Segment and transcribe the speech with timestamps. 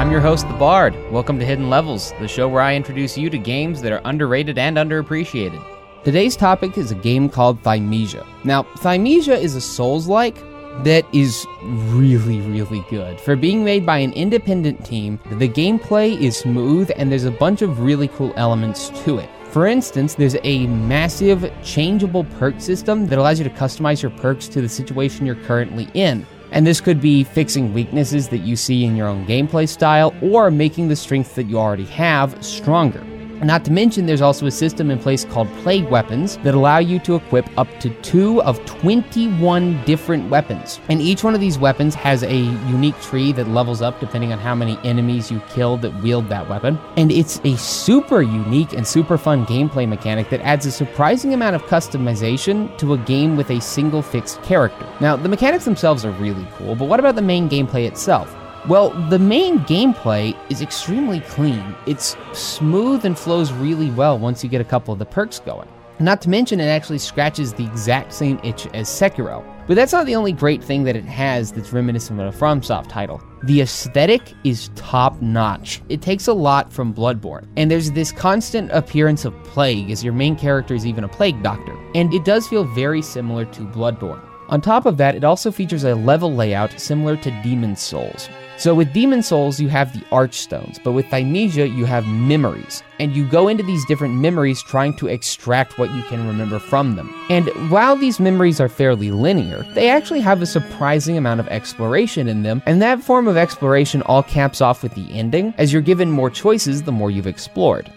[0.00, 0.94] I'm your host, The Bard.
[1.12, 4.56] Welcome to Hidden Levels, the show where I introduce you to games that are underrated
[4.56, 5.62] and underappreciated.
[6.04, 8.26] Today's topic is a game called Thymesia.
[8.42, 10.36] Now, Thymesia is a Souls like
[10.84, 13.20] that is really, really good.
[13.20, 17.60] For being made by an independent team, the gameplay is smooth and there's a bunch
[17.60, 19.28] of really cool elements to it.
[19.50, 24.48] For instance, there's a massive changeable perk system that allows you to customize your perks
[24.48, 26.26] to the situation you're currently in.
[26.52, 30.50] And this could be fixing weaknesses that you see in your own gameplay style or
[30.50, 33.04] making the strengths that you already have stronger.
[33.42, 36.98] Not to mention, there's also a system in place called Plague Weapons that allow you
[37.00, 40.78] to equip up to two of 21 different weapons.
[40.90, 44.38] And each one of these weapons has a unique tree that levels up depending on
[44.38, 46.78] how many enemies you kill that wield that weapon.
[46.96, 51.56] And it's a super unique and super fun gameplay mechanic that adds a surprising amount
[51.56, 54.86] of customization to a game with a single fixed character.
[55.00, 58.36] Now, the mechanics themselves are really cool, but what about the main gameplay itself?
[58.68, 61.74] Well, the main gameplay is extremely clean.
[61.86, 65.68] It's smooth and flows really well once you get a couple of the perks going.
[65.98, 69.44] Not to mention, it actually scratches the exact same itch as Sekiro.
[69.66, 72.88] But that's not the only great thing that it has that's reminiscent of a FromSoft
[72.88, 73.22] title.
[73.44, 75.80] The aesthetic is top notch.
[75.88, 80.12] It takes a lot from Bloodborne, and there's this constant appearance of plague as your
[80.12, 81.76] main character is even a plague doctor.
[81.94, 84.26] And it does feel very similar to Bloodborne.
[84.48, 88.28] On top of that, it also features a level layout similar to Demon Souls.
[88.60, 92.82] So with Demon Souls, you have the Archstones, but with Thymesia, you have memories.
[92.98, 96.94] And you go into these different memories trying to extract what you can remember from
[96.94, 97.10] them.
[97.30, 102.28] And while these memories are fairly linear, they actually have a surprising amount of exploration
[102.28, 105.80] in them, and that form of exploration all caps off with the ending, as you're
[105.80, 107.90] given more choices the more you've explored.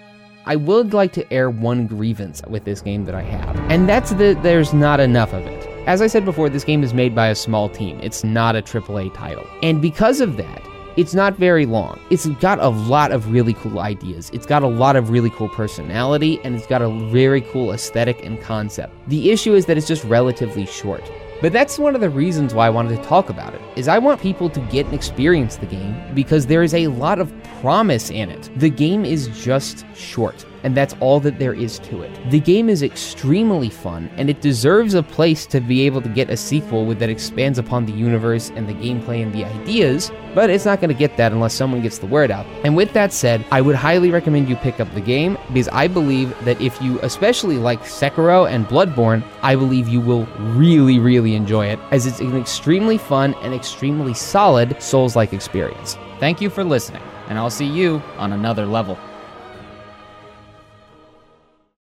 [0.46, 4.12] I would like to air one grievance with this game that I have, and that's
[4.12, 5.63] that there's not enough of it.
[5.86, 8.00] As I said before, this game is made by a small team.
[8.02, 9.46] It's not a AAA title.
[9.62, 10.62] And because of that,
[10.96, 12.00] it's not very long.
[12.10, 14.30] It's got a lot of really cool ideas.
[14.32, 18.24] It's got a lot of really cool personality and it's got a very cool aesthetic
[18.24, 18.94] and concept.
[19.10, 21.04] The issue is that it's just relatively short.
[21.42, 23.62] But that's one of the reasons why I wanted to talk about it.
[23.76, 27.20] Is I want people to get and experience the game because there is a lot
[27.20, 28.50] of promise in it.
[28.56, 32.12] The game is just short and that's all that there is to it.
[32.32, 36.30] The game is extremely fun, and it deserves a place to be able to get
[36.30, 40.66] a sequel that expands upon the universe and the gameplay and the ideas, but it's
[40.66, 42.46] not going to get that unless someone gets the word out.
[42.64, 45.88] And with that said, I would highly recommend you pick up the game because I
[45.88, 50.26] believe that if you especially like Sekiro and Bloodborne, I believe you will
[50.56, 55.98] really, really enjoy it as it's an extremely fun and extremely solid Souls like experience.
[56.20, 58.98] Thank you for listening, and I'll see you on another level.